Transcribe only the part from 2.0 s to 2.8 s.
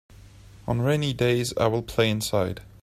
inside.